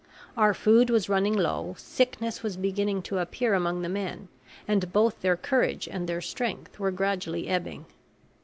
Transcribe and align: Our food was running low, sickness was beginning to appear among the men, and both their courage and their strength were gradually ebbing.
Our 0.35 0.55
food 0.55 0.89
was 0.89 1.09
running 1.09 1.35
low, 1.37 1.75
sickness 1.77 2.41
was 2.41 2.57
beginning 2.57 3.03
to 3.03 3.19
appear 3.19 3.53
among 3.53 3.83
the 3.83 3.87
men, 3.87 4.29
and 4.67 4.91
both 4.91 5.21
their 5.21 5.37
courage 5.37 5.87
and 5.87 6.09
their 6.09 6.21
strength 6.21 6.79
were 6.79 6.89
gradually 6.89 7.47
ebbing. 7.47 7.85